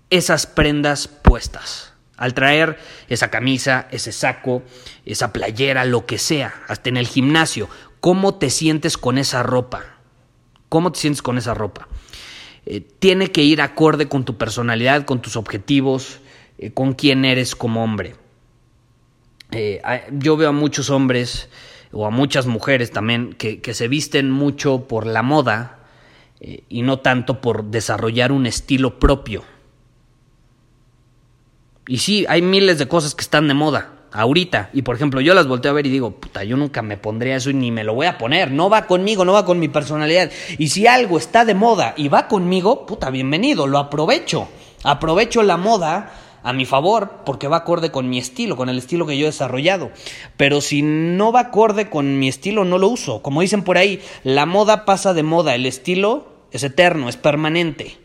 esas 0.09 0.47
prendas 0.47 1.07
puestas, 1.07 1.93
al 2.15 2.33
traer 2.33 2.79
esa 3.09 3.29
camisa, 3.29 3.87
ese 3.91 4.13
saco, 4.13 4.63
esa 5.05 5.33
playera, 5.33 5.85
lo 5.85 6.05
que 6.05 6.17
sea, 6.17 6.63
hasta 6.67 6.89
en 6.89 6.97
el 6.97 7.07
gimnasio, 7.07 7.69
cómo 7.99 8.35
te 8.35 8.49
sientes 8.49 8.97
con 8.97 9.17
esa 9.17 9.43
ropa, 9.43 9.83
cómo 10.69 10.93
te 10.93 10.99
sientes 11.01 11.21
con 11.21 11.37
esa 11.37 11.53
ropa. 11.53 11.89
Eh, 12.65 12.81
tiene 12.99 13.31
que 13.31 13.43
ir 13.43 13.61
acorde 13.61 14.07
con 14.07 14.23
tu 14.25 14.37
personalidad, 14.37 15.05
con 15.05 15.21
tus 15.21 15.35
objetivos, 15.35 16.19
eh, 16.57 16.71
con 16.71 16.93
quién 16.93 17.25
eres 17.25 17.55
como 17.55 17.83
hombre. 17.83 18.15
Eh, 19.51 19.81
yo 20.11 20.35
veo 20.35 20.49
a 20.49 20.53
muchos 20.53 20.89
hombres 20.89 21.49
o 21.91 22.05
a 22.05 22.09
muchas 22.09 22.45
mujeres 22.45 22.91
también 22.91 23.33
que, 23.33 23.73
se 23.73 23.87
visten 23.87 24.31
mucho 24.31 24.87
por 24.87 25.05
la 25.05 25.23
moda 25.23 25.79
eh, 26.39 26.63
y 26.69 26.81
no 26.81 26.99
tanto 26.99 27.41
por 27.41 27.65
desarrollar 27.65 28.31
un 28.31 28.45
estilo 28.45 28.99
propio. 28.99 29.43
Y 31.87 31.99
sí, 31.99 32.25
hay 32.27 32.41
miles 32.41 32.79
de 32.79 32.87
cosas 32.87 33.15
que 33.15 33.21
están 33.21 33.47
de 33.47 33.53
moda 33.53 33.93
ahorita. 34.11 34.69
Y 34.73 34.81
por 34.81 34.95
ejemplo, 34.95 35.21
yo 35.21 35.33
las 35.33 35.47
volteo 35.47 35.71
a 35.71 35.75
ver 35.75 35.87
y 35.87 35.89
digo, 35.89 36.11
puta, 36.11 36.43
yo 36.43 36.57
nunca 36.57 36.81
me 36.81 36.97
pondría 36.97 37.35
eso 37.35 37.49
y 37.49 37.53
ni 37.53 37.71
me 37.71 37.83
lo 37.83 37.93
voy 37.93 38.07
a 38.07 38.17
poner. 38.17 38.51
No 38.51 38.69
va 38.69 38.87
conmigo, 38.87 39.23
no 39.25 39.33
va 39.33 39.45
con 39.45 39.59
mi 39.59 39.67
personalidad. 39.67 40.31
Y 40.57 40.69
si 40.69 40.87
algo 40.87 41.17
está 41.17 41.45
de 41.45 41.53
moda 41.53 41.93
y 41.95 42.09
va 42.09 42.27
conmigo, 42.27 42.85
puta, 42.85 43.09
bienvenido, 43.09 43.67
lo 43.67 43.77
aprovecho. 43.77 44.49
Aprovecho 44.83 45.43
la 45.43 45.57
moda 45.57 46.11
a 46.47 46.53
mi 46.53 46.65
favor 46.65 47.23
porque 47.25 47.49
va 47.49 47.57
acorde 47.57 47.91
con 47.91 48.09
mi 48.09 48.17
estilo, 48.17 48.55
con 48.55 48.69
el 48.69 48.77
estilo 48.77 49.05
que 49.05 49.17
yo 49.17 49.25
he 49.25 49.29
desarrollado. 49.29 49.91
Pero 50.37 50.61
si 50.61 50.81
no 50.81 51.33
va 51.33 51.41
acorde 51.41 51.89
con 51.89 52.19
mi 52.19 52.29
estilo, 52.29 52.63
no 52.63 52.77
lo 52.77 52.87
uso. 52.87 53.21
Como 53.21 53.41
dicen 53.41 53.63
por 53.63 53.77
ahí, 53.77 54.01
la 54.23 54.45
moda 54.45 54.85
pasa 54.85 55.13
de 55.13 55.23
moda, 55.23 55.55
el 55.55 55.65
estilo 55.65 56.27
es 56.53 56.63
eterno, 56.63 57.09
es 57.09 57.17
permanente. 57.17 57.97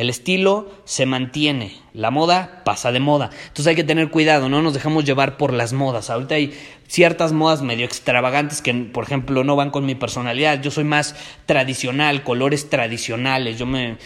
El 0.00 0.08
estilo 0.08 0.70
se 0.86 1.04
mantiene, 1.04 1.76
la 1.92 2.10
moda 2.10 2.62
pasa 2.64 2.90
de 2.90 3.00
moda. 3.00 3.28
Entonces 3.48 3.66
hay 3.66 3.76
que 3.76 3.84
tener 3.84 4.08
cuidado, 4.08 4.48
no 4.48 4.62
nos 4.62 4.72
dejamos 4.72 5.04
llevar 5.04 5.36
por 5.36 5.52
las 5.52 5.74
modas. 5.74 6.08
Ahorita 6.08 6.36
hay 6.36 6.54
ciertas 6.86 7.34
modas 7.34 7.60
medio 7.60 7.84
extravagantes 7.84 8.62
que, 8.62 8.72
por 8.72 9.04
ejemplo, 9.04 9.44
no 9.44 9.56
van 9.56 9.70
con 9.70 9.84
mi 9.84 9.94
personalidad. 9.94 10.62
Yo 10.62 10.70
soy 10.70 10.84
más 10.84 11.16
tradicional, 11.44 12.22
colores 12.22 12.70
tradicionales. 12.70 13.58
Yo 13.58 13.66
me, 13.66 13.98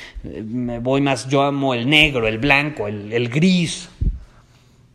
voy 0.81 1.01
más, 1.01 1.29
yo 1.29 1.43
amo 1.43 1.75
el 1.75 1.89
negro, 1.89 2.27
el 2.27 2.39
blanco, 2.39 2.89
el 2.89 3.29
gris, 3.29 3.89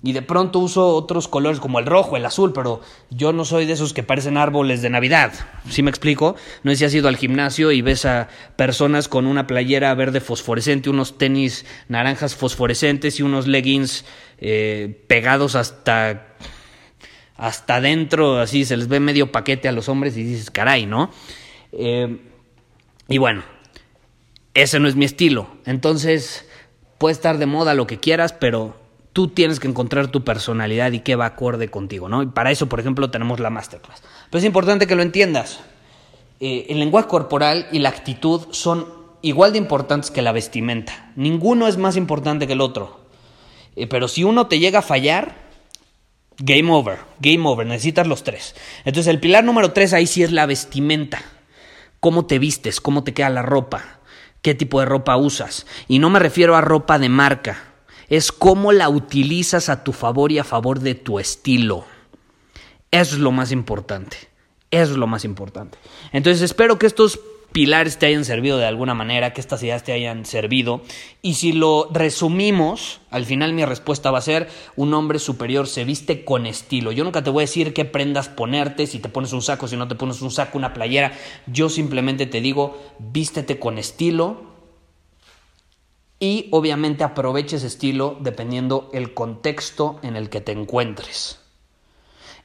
y 0.01 0.13
de 0.13 0.21
pronto 0.21 0.59
uso 0.59 0.95
otros 0.95 1.27
colores 1.27 1.59
como 1.59 1.79
el 1.79 1.85
rojo, 1.85 2.15
el 2.15 2.25
azul, 2.25 2.53
pero 2.53 2.81
yo 3.09 3.33
no 3.33 3.43
soy 3.43 3.65
de 3.65 3.73
esos 3.73 3.93
que 3.93 4.01
parecen 4.01 4.37
árboles 4.37 4.81
de 4.81 4.89
Navidad. 4.89 5.33
¿Sí 5.69 5.83
me 5.83 5.89
explico? 5.89 6.35
No 6.63 6.71
sé 6.71 6.77
si 6.77 6.85
has 6.85 6.93
ido 6.93 7.09
al 7.09 7.17
gimnasio 7.17 7.71
y 7.71 7.81
ves 7.81 8.05
a 8.05 8.29
personas 8.55 9.09
con 9.09 9.27
una 9.27 9.45
playera 9.45 9.93
verde 9.95 10.21
fosforescente, 10.21 10.89
unos 10.89 11.17
tenis 11.17 11.65
naranjas 11.89 12.35
fosforescentes 12.35 13.19
y 13.19 13.23
unos 13.23 13.45
leggings 13.47 14.05
eh, 14.37 15.03
pegados 15.07 15.55
hasta 15.55 16.27
hasta 17.35 17.77
adentro, 17.77 18.39
así 18.39 18.65
se 18.65 18.75
les 18.75 18.89
ve 18.89 18.99
medio 18.99 19.31
paquete 19.31 19.69
a 19.69 19.71
los 19.71 19.87
hombres 19.87 20.17
y 20.17 20.23
dices, 20.23 20.51
caray, 20.51 20.85
¿no? 20.85 21.09
Eh, 21.71 22.19
y 23.07 23.17
bueno, 23.17 23.43
ese 24.53 24.79
no 24.81 24.89
es 24.89 24.95
mi 24.95 25.05
estilo. 25.05 25.47
Entonces, 25.65 26.45
puede 26.97 27.13
estar 27.13 27.37
de 27.37 27.45
moda 27.45 27.75
lo 27.75 27.87
que 27.87 27.97
quieras, 27.97 28.33
pero 28.33 28.75
tú 29.13 29.29
tienes 29.29 29.59
que 29.59 29.67
encontrar 29.67 30.07
tu 30.07 30.23
personalidad 30.23 30.91
y 30.91 30.99
qué 30.99 31.15
va 31.15 31.25
acorde 31.25 31.69
contigo, 31.69 32.09
¿no? 32.09 32.23
Y 32.23 32.27
para 32.27 32.51
eso, 32.51 32.69
por 32.69 32.79
ejemplo, 32.79 33.09
tenemos 33.09 33.39
la 33.39 33.49
masterclass. 33.49 34.01
Pero 34.29 34.39
es 34.39 34.45
importante 34.45 34.87
que 34.87 34.95
lo 34.95 35.01
entiendas. 35.01 35.59
Eh, 36.39 36.67
el 36.69 36.79
lenguaje 36.79 37.07
corporal 37.07 37.67
y 37.71 37.79
la 37.79 37.89
actitud 37.89 38.47
son 38.51 38.87
igual 39.21 39.51
de 39.51 39.57
importantes 39.57 40.11
que 40.11 40.21
la 40.21 40.31
vestimenta. 40.31 41.11
Ninguno 41.15 41.67
es 41.67 41.77
más 41.77 41.97
importante 41.97 42.47
que 42.47 42.53
el 42.53 42.61
otro. 42.61 43.01
Eh, 43.75 43.87
pero 43.87 44.07
si 44.07 44.23
uno 44.23 44.47
te 44.47 44.59
llega 44.59 44.79
a 44.79 44.83
fallar, 44.83 45.49
game 46.37 46.71
over, 46.71 46.99
game 47.19 47.47
over, 47.47 47.65
necesitas 47.67 48.07
los 48.07 48.23
tres. 48.23 48.55
Entonces 48.85 49.07
el 49.07 49.19
pilar 49.19 49.43
número 49.43 49.73
tres 49.73 49.93
ahí 49.93 50.07
sí 50.07 50.23
es 50.23 50.31
la 50.31 50.45
vestimenta. 50.45 51.21
Cómo 51.99 52.25
te 52.25 52.39
vistes, 52.39 52.79
cómo 52.79 53.03
te 53.03 53.13
queda 53.13 53.29
la 53.29 53.41
ropa, 53.41 53.99
qué 54.41 54.55
tipo 54.55 54.79
de 54.79 54.85
ropa 54.85 55.17
usas. 55.17 55.65
Y 55.89 55.99
no 55.99 56.09
me 56.09 56.19
refiero 56.19 56.55
a 56.55 56.61
ropa 56.61 56.97
de 56.97 57.09
marca 57.09 57.68
es 58.09 58.31
cómo 58.31 58.71
la 58.71 58.89
utilizas 58.89 59.69
a 59.69 59.83
tu 59.83 59.93
favor 59.93 60.31
y 60.31 60.39
a 60.39 60.43
favor 60.43 60.79
de 60.79 60.95
tu 60.95 61.19
estilo. 61.19 61.85
Eso 62.91 63.15
es 63.15 63.21
lo 63.21 63.31
más 63.31 63.51
importante. 63.51 64.17
Eso 64.71 64.91
es 64.91 64.97
lo 64.97 65.07
más 65.07 65.25
importante. 65.25 65.77
Entonces 66.11 66.41
espero 66.41 66.77
que 66.77 66.85
estos 66.85 67.19
pilares 67.51 67.97
te 67.97 68.05
hayan 68.05 68.25
servido 68.25 68.57
de 68.57 68.65
alguna 68.65 68.93
manera, 68.93 69.33
que 69.33 69.41
estas 69.41 69.63
ideas 69.63 69.83
te 69.83 69.91
hayan 69.91 70.25
servido. 70.25 70.81
Y 71.21 71.35
si 71.35 71.51
lo 71.51 71.89
resumimos, 71.91 73.01
al 73.09 73.25
final 73.25 73.53
mi 73.53 73.65
respuesta 73.65 74.11
va 74.11 74.19
a 74.19 74.23
ser, 74.23 74.49
un 74.75 74.93
hombre 74.93 75.19
superior 75.19 75.67
se 75.67 75.83
viste 75.83 76.23
con 76.23 76.45
estilo. 76.45 76.91
Yo 76.91 77.03
nunca 77.03 77.23
te 77.23 77.29
voy 77.29 77.41
a 77.41 77.47
decir 77.47 77.73
qué 77.73 77.85
prendas 77.85 78.29
ponerte, 78.29 78.87
si 78.87 78.99
te 78.99 79.09
pones 79.09 79.33
un 79.33 79.41
saco, 79.41 79.67
si 79.67 79.77
no 79.77 79.87
te 79.87 79.95
pones 79.95 80.21
un 80.21 80.31
saco, 80.31 80.57
una 80.57 80.73
playera. 80.73 81.13
Yo 81.47 81.69
simplemente 81.69 82.25
te 82.25 82.41
digo, 82.41 82.77
vístete 82.99 83.57
con 83.59 83.77
estilo, 83.77 84.48
y 86.19 86.49
obviamente 86.51 87.03
aproveche 87.03 87.55
ese 87.55 87.67
estilo 87.67 88.17
dependiendo 88.19 88.89
el 88.93 89.13
contexto 89.13 89.99
en 90.03 90.15
el 90.15 90.29
que 90.29 90.41
te 90.41 90.51
encuentres. 90.51 91.39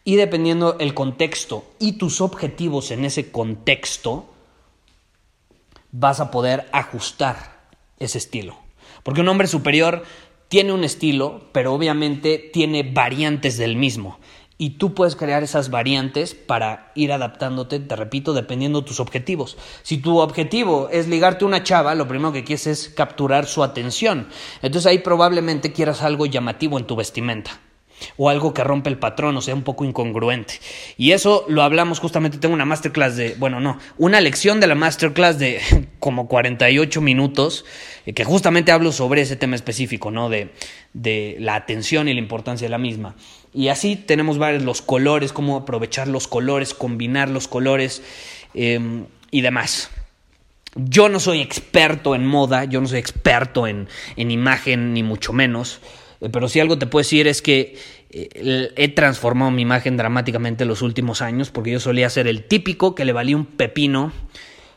Y 0.04 0.16
dependiendo 0.16 0.76
el 0.78 0.94
contexto 0.94 1.64
y 1.78 1.92
tus 1.92 2.20
objetivos 2.20 2.90
en 2.90 3.04
ese 3.04 3.32
contexto, 3.32 4.26
vas 5.90 6.20
a 6.20 6.30
poder 6.30 6.68
ajustar 6.72 7.62
ese 7.98 8.18
estilo. 8.18 8.56
Porque 9.02 9.22
un 9.22 9.28
hombre 9.28 9.48
superior 9.48 10.04
tiene 10.48 10.72
un 10.72 10.84
estilo, 10.84 11.48
pero 11.52 11.72
obviamente 11.72 12.38
tiene 12.52 12.82
variantes 12.82 13.56
del 13.56 13.76
mismo 13.76 14.18
y 14.56 14.70
tú 14.78 14.94
puedes 14.94 15.16
crear 15.16 15.42
esas 15.42 15.70
variantes 15.70 16.34
para 16.34 16.92
ir 16.94 17.12
adaptándote, 17.12 17.80
te 17.80 17.96
repito, 17.96 18.34
dependiendo 18.34 18.80
de 18.80 18.86
tus 18.86 19.00
objetivos. 19.00 19.56
Si 19.82 19.98
tu 19.98 20.18
objetivo 20.18 20.88
es 20.90 21.08
ligarte 21.08 21.44
a 21.44 21.48
una 21.48 21.62
chava, 21.62 21.94
lo 21.94 22.06
primero 22.06 22.32
que 22.32 22.44
quieres 22.44 22.66
es 22.66 22.88
capturar 22.88 23.46
su 23.46 23.64
atención. 23.64 24.28
Entonces 24.62 24.86
ahí 24.86 24.98
probablemente 24.98 25.72
quieras 25.72 26.02
algo 26.02 26.26
llamativo 26.26 26.78
en 26.78 26.86
tu 26.86 26.96
vestimenta 26.96 27.60
o 28.16 28.28
algo 28.28 28.54
que 28.54 28.64
rompe 28.64 28.90
el 28.90 28.98
patrón 28.98 29.36
o 29.36 29.40
sea 29.40 29.54
un 29.54 29.62
poco 29.62 29.84
incongruente. 29.84 30.60
Y 30.96 31.12
eso 31.12 31.44
lo 31.48 31.62
hablamos 31.62 32.00
justamente, 32.00 32.38
tengo 32.38 32.54
una 32.54 32.64
masterclass 32.64 33.16
de, 33.16 33.34
bueno, 33.38 33.60
no, 33.60 33.78
una 33.98 34.20
lección 34.20 34.60
de 34.60 34.66
la 34.66 34.74
masterclass 34.74 35.38
de 35.38 35.60
como 35.98 36.28
48 36.28 37.00
minutos, 37.00 37.64
eh, 38.06 38.12
que 38.12 38.24
justamente 38.24 38.72
hablo 38.72 38.92
sobre 38.92 39.22
ese 39.22 39.36
tema 39.36 39.56
específico, 39.56 40.10
¿no? 40.10 40.28
De, 40.28 40.50
de 40.92 41.36
la 41.40 41.54
atención 41.54 42.08
y 42.08 42.14
la 42.14 42.20
importancia 42.20 42.66
de 42.66 42.70
la 42.70 42.78
misma. 42.78 43.14
Y 43.52 43.68
así 43.68 43.96
tenemos 43.96 44.38
varios 44.38 44.64
los 44.64 44.82
colores, 44.82 45.32
cómo 45.32 45.56
aprovechar 45.56 46.08
los 46.08 46.26
colores, 46.26 46.74
combinar 46.74 47.28
los 47.28 47.46
colores 47.46 48.02
em, 48.52 49.06
y 49.30 49.42
demás. 49.42 49.90
Yo 50.74 51.08
no 51.08 51.20
soy 51.20 51.40
experto 51.40 52.16
en 52.16 52.26
moda, 52.26 52.64
yo 52.64 52.80
no 52.80 52.88
soy 52.88 52.98
experto 52.98 53.68
en, 53.68 53.88
en 54.16 54.32
imagen, 54.32 54.92
ni 54.92 55.04
mucho 55.04 55.32
menos. 55.32 55.80
Eh, 56.24 56.30
pero 56.32 56.48
si 56.48 56.60
algo 56.60 56.78
te 56.78 56.86
puedo 56.86 57.02
decir 57.02 57.28
es 57.28 57.42
que 57.42 57.76
eh, 58.10 58.72
he 58.76 58.88
transformado 58.88 59.50
mi 59.50 59.62
imagen 59.62 59.96
dramáticamente 59.96 60.64
en 60.64 60.68
los 60.68 60.82
últimos 60.82 61.22
años, 61.22 61.50
porque 61.50 61.70
yo 61.70 61.80
solía 61.80 62.08
ser 62.08 62.26
el 62.26 62.44
típico 62.44 62.94
que 62.94 63.04
le 63.04 63.12
valía 63.12 63.36
un 63.36 63.44
pepino 63.46 64.12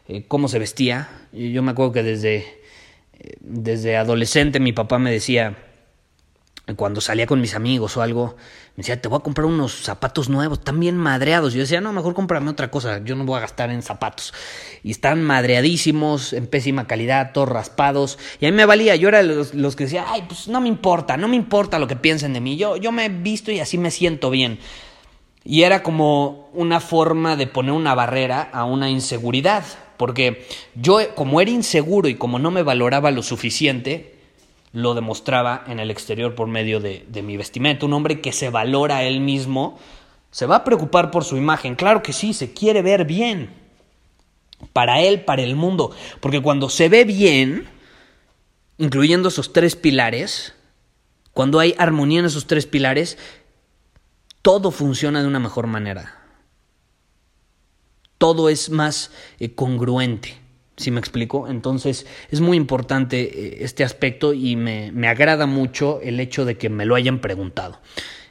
eh, 0.07 0.25
cómo 0.27 0.47
se 0.47 0.59
vestía. 0.59 1.09
Yo 1.31 1.63
me 1.63 1.71
acuerdo 1.71 1.93
que 1.93 2.03
desde, 2.03 2.45
desde 3.39 3.97
adolescente 3.97 4.59
mi 4.59 4.73
papá 4.73 4.99
me 4.99 5.11
decía, 5.11 5.57
cuando 6.75 6.99
salía 6.99 7.25
con 7.25 7.39
mis 7.39 7.55
amigos 7.55 7.95
o 7.95 8.01
algo, 8.01 8.35
me 8.75 8.81
decía, 8.81 9.01
te 9.01 9.07
voy 9.07 9.19
a 9.19 9.23
comprar 9.23 9.45
unos 9.45 9.83
zapatos 9.83 10.27
nuevos, 10.27 10.59
están 10.59 10.79
bien 10.79 10.97
madreados. 10.97 11.53
Y 11.53 11.57
yo 11.57 11.61
decía, 11.61 11.79
no, 11.79 11.93
mejor 11.93 12.13
cómprame 12.13 12.49
otra 12.49 12.69
cosa, 12.69 13.01
yo 13.03 13.15
no 13.15 13.23
voy 13.23 13.37
a 13.37 13.41
gastar 13.41 13.69
en 13.69 13.81
zapatos. 13.81 14.33
Y 14.83 14.91
están 14.91 15.23
madreadísimos, 15.23 16.33
en 16.33 16.47
pésima 16.47 16.85
calidad, 16.85 17.31
todos 17.31 17.47
raspados. 17.47 18.19
Y 18.41 18.47
a 18.47 18.51
mí 18.51 18.57
me 18.57 18.65
valía, 18.65 18.95
yo 18.97 19.07
era 19.07 19.23
los, 19.23 19.53
los 19.53 19.75
que 19.77 19.85
decía, 19.85 20.05
ay, 20.09 20.25
pues 20.27 20.49
no 20.49 20.59
me 20.59 20.67
importa, 20.67 21.15
no 21.15 21.29
me 21.29 21.37
importa 21.37 21.79
lo 21.79 21.87
que 21.87 21.95
piensen 21.95 22.33
de 22.33 22.41
mí, 22.41 22.57
yo, 22.57 22.75
yo 22.75 22.91
me 22.91 23.05
he 23.05 23.09
visto 23.09 23.51
y 23.51 23.61
así 23.61 23.77
me 23.77 23.89
siento 23.89 24.29
bien. 24.29 24.59
Y 25.45 25.63
era 25.63 25.81
como 25.81 26.49
una 26.51 26.81
forma 26.81 27.37
de 27.37 27.47
poner 27.47 27.71
una 27.71 27.95
barrera 27.95 28.49
a 28.51 28.65
una 28.65 28.89
inseguridad, 28.89 29.63
porque 29.95 30.45
yo 30.75 30.99
como 31.15 31.39
era 31.39 31.49
inseguro 31.49 32.09
y 32.09 32.15
como 32.15 32.39
no 32.39 32.51
me 32.51 32.63
valoraba 32.63 33.11
lo 33.11 33.23
suficiente, 33.23 34.16
lo 34.77 34.93
demostraba 34.93 35.63
en 35.65 35.79
el 35.79 35.89
exterior 35.89 36.35
por 36.35 36.47
medio 36.47 36.79
de, 36.79 37.03
mi 37.23 37.35
vestimenta. 37.35 37.87
Un 37.87 37.93
hombre 37.93 38.21
que 38.21 38.31
se 38.31 38.51
valora 38.51 38.97
a 38.97 39.03
él 39.05 39.21
mismo 39.21 39.79
se 40.29 40.45
va 40.45 40.57
a 40.57 40.63
preocupar 40.63 41.09
por 41.09 41.23
su 41.23 41.35
imagen. 41.35 41.73
Claro 41.73 42.03
que 42.03 42.13
sí, 42.13 42.31
se 42.31 42.53
quiere 42.53 42.83
ver 42.83 43.05
bien. 43.05 43.49
Para 44.73 45.01
él, 45.01 45.21
para 45.21 45.41
el 45.41 45.55
mundo. 45.55 45.95
Porque 46.19 46.43
cuando 46.43 46.69
se 46.69 46.89
ve 46.89 47.05
bien, 47.05 47.67
incluyendo 48.77 49.29
esos 49.29 49.51
tres 49.51 49.75
pilares, 49.75 50.53
cuando 51.33 51.59
hay 51.59 51.73
armonía 51.79 52.19
en 52.19 52.25
esos 52.27 52.45
tres 52.45 52.67
pilares, 52.67 53.17
todo 54.43 54.69
funciona 54.69 55.23
de 55.23 55.27
una 55.27 55.39
mejor 55.39 55.65
manera. 55.65 56.21
Todo 58.19 58.49
es 58.49 58.69
más 58.69 59.09
eh, 59.39 59.55
congruente. 59.55 60.37
¿Sí 60.77 60.91
me 60.91 60.99
explico? 60.99 61.47
Entonces 61.47 62.05
es 62.29 62.39
muy 62.39 62.55
importante 62.55 63.21
eh, 63.21 63.57
este 63.61 63.83
aspecto 63.83 64.33
y 64.33 64.55
me, 64.55 65.07
agrada 65.07 65.47
mucho 65.47 65.99
el 66.01 66.19
hecho 66.19 66.45
de 66.45 66.57
que 66.57 66.69
me 66.69 66.85
lo 66.85 66.93
hayan 66.93 67.19
preguntado. 67.19 67.81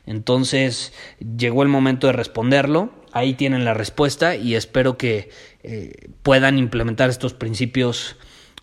Entonces 0.06 0.92
llegó 1.36 1.64
el 1.64 1.68
momento 1.68 2.06
de 2.06 2.12
responderlo. 2.12 2.92
Ahí 3.10 3.34
tienen 3.34 3.64
la 3.64 3.74
respuesta 3.74 4.36
y 4.36 4.54
espero 4.54 4.96
que 4.96 5.30
eh, 5.64 6.08
puedan 6.22 6.56
implementar 6.58 7.10
estos 7.10 7.34
principios 7.34 8.14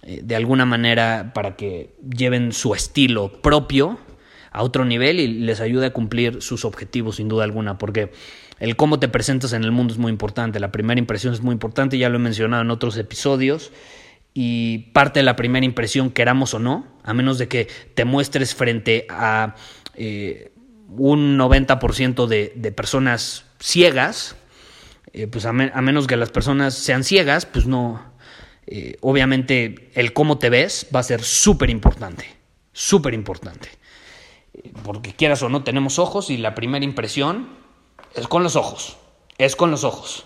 eh, 0.03 0.21
de 0.23 0.37
alguna 0.37 0.65
manera 0.65 1.33
para 1.35 1.57
que 1.57 1.93
lleven 2.09 2.53
su 2.53 2.73
estilo 2.75 3.41
propio 3.41 3.99
a 4.51 4.63
otro 4.63 4.85
nivel 4.85 5.19
y 5.19 5.27
les 5.27 5.59
ayude 5.59 5.87
a 5.87 5.93
cumplir 5.93 6.41
sus 6.41 6.63
objetivos 6.63 7.17
sin 7.17 7.27
duda 7.27 7.43
alguna, 7.43 7.77
porque 7.77 8.11
el 8.59 8.75
cómo 8.75 8.99
te 8.99 9.07
presentas 9.07 9.53
en 9.53 9.63
el 9.63 9.71
mundo 9.71 9.93
es 9.93 9.99
muy 9.99 10.11
importante, 10.11 10.59
la 10.59 10.71
primera 10.71 10.99
impresión 10.99 11.33
es 11.33 11.41
muy 11.41 11.53
importante, 11.53 11.97
ya 11.97 12.09
lo 12.09 12.17
he 12.17 12.19
mencionado 12.19 12.61
en 12.61 12.71
otros 12.71 12.97
episodios, 12.97 13.71
y 14.33 14.89
parte 14.93 15.19
de 15.19 15.23
la 15.23 15.35
primera 15.35 15.65
impresión, 15.65 16.09
queramos 16.09 16.53
o 16.53 16.59
no, 16.59 16.87
a 17.03 17.13
menos 17.13 17.37
de 17.37 17.47
que 17.47 17.67
te 17.93 18.05
muestres 18.05 18.55
frente 18.55 19.05
a 19.09 19.55
eh, 19.95 20.51
un 20.89 21.37
90% 21.37 22.25
de, 22.27 22.53
de, 22.55 22.71
personas 22.71 23.45
ciegas, 23.59 24.35
eh, 25.13 25.27
pues 25.27 25.45
a, 25.45 25.53
menos 25.53 26.07
que 26.07 26.17
las 26.17 26.31
personas 26.31 26.73
sean 26.73 27.03
ciegas, 27.03 27.45
pues 27.45 27.67
no, 27.67 28.03
eh, 28.65 28.97
obviamente 29.01 29.91
el 29.93 30.13
cómo 30.13 30.39
te 30.39 30.49
ves 30.49 30.87
va 30.93 31.01
a 31.01 31.03
ser 31.03 31.23
súper 31.23 31.69
importante. 31.69 32.25
Súper 32.71 33.13
importante. 33.13 33.69
Porque 34.83 35.13
quieras 35.13 35.43
o 35.43 35.49
no 35.49 35.63
tenemos 35.63 35.99
ojos 35.99 36.31
y 36.31 36.37
la 36.37 36.55
primera 36.55 36.83
impresión 36.83 37.62
es 38.15 38.27
con 38.27 38.43
los 38.43 38.55
ojos. 38.55 38.97
Es 39.37 39.55
con 39.55 39.71
los 39.71 39.83
ojos. 39.83 40.25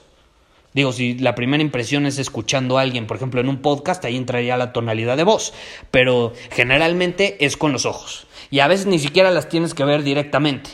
Digo, 0.74 0.92
si 0.92 1.16
la 1.16 1.34
primera 1.34 1.64
impresión 1.64 2.06
es 2.06 2.20
escuchando 2.20 2.78
a 2.78 2.82
alguien, 2.82 3.08
por 3.08 3.18
ejemplo, 3.18 3.42
en 3.42 3.50
un 3.50 3.62
podcast, 3.62 4.04
ahí 4.06 4.16
entraría 4.16 4.58
la 4.58 4.74
tonalidad 4.74 5.18
de 5.18 5.24
voz, 5.24 5.54
pero 5.90 6.34
generalmente 6.52 7.44
es 7.44 7.58
con 7.58 7.72
los 7.72 7.86
ojos. 7.86 8.28
Y 8.52 8.60
a 8.60 8.68
veces 8.68 8.86
ni 8.86 9.00
siquiera 9.00 9.32
las 9.32 9.50
tienes 9.50 9.74
que 9.74 9.86
ver 9.86 10.04
directamente. 10.04 10.70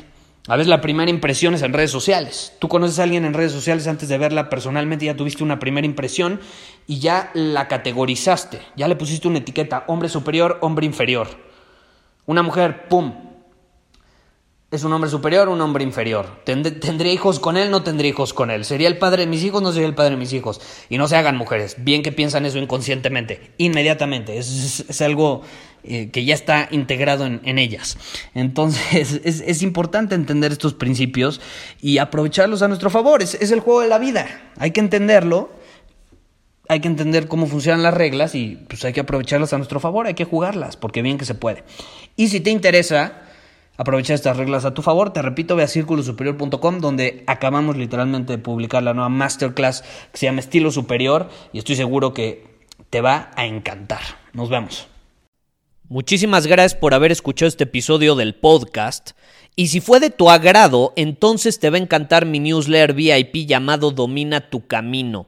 A 0.48 0.58
veces 0.58 0.68
la 0.68 0.82
primera 0.82 1.10
impresión 1.10 1.54
es 1.54 1.62
en 1.62 1.72
redes 1.72 1.92
sociales. 1.92 2.54
Tú 2.60 2.68
conoces 2.68 3.00
a 3.00 3.04
alguien 3.04 3.24
en 3.24 3.34
redes 3.34 3.54
sociales 3.54 3.88
antes 3.88 4.10
de 4.10 4.18
verla 4.18 4.50
personalmente, 4.50 5.06
ya 5.06 5.16
tuviste 5.16 5.42
una 5.42 5.58
primera 5.58 5.88
impresión 5.88 6.42
y 6.86 7.00
ya 7.00 7.32
la 7.34 7.70
categorizaste, 7.70 8.60
ya 8.76 8.90
le 8.90 8.98
pusiste 8.98 9.30
una 9.30 9.38
etiqueta, 9.38 9.86
hombre 9.88 10.10
superior, 10.10 10.58
hombre 10.60 10.86
inferior. 10.86 11.30
Una 12.26 12.44
mujer, 12.44 12.90
¡pum! 12.90 13.14
¿Es 14.74 14.84
un 14.84 14.92
hombre 14.92 15.08
superior 15.08 15.48
o 15.50 15.54
un 15.54 15.62
hombre 15.62 15.84
inferior? 15.84 16.26
¿Tendría 16.46 17.14
hijos 17.14 17.40
con 17.40 17.58
él? 17.58 17.70
¿No 17.70 17.84
tendría 17.84 18.10
hijos 18.10 18.34
con 18.34 18.50
él? 18.50 18.66
¿Sería 18.66 18.88
el 18.88 18.98
padre 18.98 19.22
de 19.22 19.28
mis 19.28 19.44
hijos? 19.44 19.62
¿No 19.62 19.72
sería 19.72 19.88
el 19.88 19.94
padre 19.94 20.10
de 20.12 20.18
mis 20.18 20.34
hijos? 20.34 20.60
Y 20.90 20.98
no 20.98 21.08
se 21.08 21.16
hagan 21.16 21.38
mujeres. 21.38 21.76
Bien 21.78 22.02
que 22.02 22.12
piensan 22.12 22.48
eso 22.48 22.58
inconscientemente. 22.58 23.52
Inmediatamente. 23.60 24.36
Es, 24.36 25.00
algo 25.02 25.44
eh, 25.84 26.10
que 26.10 26.26
ya 26.26 26.34
está 26.34 26.70
integrado 26.72 27.28
en, 27.28 27.60
ellas. 27.60 28.00
Entonces 28.34 29.22
es, 29.24 29.62
importante 29.62 30.16
entender 30.16 30.52
estos 30.52 30.74
principios 30.74 31.40
y 31.80 32.00
aprovecharlos 32.00 32.64
a 32.64 32.68
nuestro 32.68 32.90
favor. 32.90 33.22
Es, 33.22 33.36
es 33.36 33.52
el 33.52 33.60
juego 33.60 33.82
de 33.82 33.90
la 33.90 34.00
vida. 34.00 34.26
Hay 34.58 34.72
que 34.72 34.80
entenderlo. 34.80 35.52
Hay 36.68 36.80
que 36.80 36.88
entender 36.88 37.28
cómo 37.28 37.46
funcionan 37.46 37.84
las 37.84 37.94
reglas 37.94 38.34
y 38.34 38.56
pues 38.68 38.84
hay 38.86 38.94
que 38.94 39.02
aprovecharlas 39.02 39.54
a 39.54 39.58
nuestro 39.58 39.80
favor. 39.80 40.08
Hay 40.08 40.16
que 40.16 40.26
jugarlas 40.26 40.78
porque 40.78 41.04
bien 41.04 41.20
que 41.20 41.26
se 41.26 41.36
puede. 41.36 41.64
Y 42.16 42.30
si 42.30 42.40
te 42.40 42.50
interesa 42.50 43.20
aprovechar 43.78 44.16
estas 44.16 44.38
reglas 44.38 44.66
a 44.66 44.74
tu 44.74 44.82
favor. 44.82 45.14
Te 45.14 45.22
repito, 45.22 45.56
ve 45.56 45.64
a 45.64 45.68
círculosuperior.com 45.68 46.80
donde 46.80 47.24
acabamos 47.28 47.78
literalmente 47.78 48.34
de 48.34 48.40
publicar 48.40 48.84
la 48.84 48.94
nueva 48.94 49.10
masterclass 49.10 49.84
que 50.12 50.18
se 50.18 50.26
llama 50.26 50.40
Estilo 50.40 50.72
Superior 50.72 51.30
y 51.52 51.60
estoy 51.60 51.76
seguro 51.76 52.14
que 52.14 52.46
te 52.90 53.02
va 53.02 53.32
a 53.36 53.46
encantar. 53.46 54.02
Nos 54.34 54.50
vemos. 54.50 54.88
Muchísimas 55.90 56.48
gracias 56.48 56.80
por 56.80 56.94
haber 56.94 57.12
escuchado 57.12 57.48
este 57.48 57.66
episodio 57.66 58.16
del 58.16 58.36
podcast. 58.36 59.12
Y 59.56 59.68
si 59.68 59.82
fue 59.82 60.00
de 60.00 60.10
tu 60.10 60.30
agrado, 60.30 60.94
entonces 60.96 61.60
te 61.60 61.70
va 61.70 61.78
a 61.78 61.82
encantar 61.82 62.26
mi 62.26 62.40
newsletter 62.40 62.94
VIP 62.94 63.48
llamado 63.48 63.92
Domina 63.92 64.50
tu 64.50 64.66
Camino. 64.66 65.28